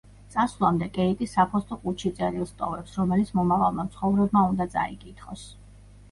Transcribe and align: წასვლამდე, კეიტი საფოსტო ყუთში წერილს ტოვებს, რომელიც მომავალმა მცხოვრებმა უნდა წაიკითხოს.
წასვლამდე, 0.33 0.85
კეიტი 0.93 1.25
საფოსტო 1.33 1.75
ყუთში 1.83 2.11
წერილს 2.19 2.53
ტოვებს, 2.61 2.95
რომელიც 3.01 3.29
მომავალმა 3.39 3.85
მცხოვრებმა 3.89 4.43
უნდა 4.53 4.67
წაიკითხოს. 4.77 5.45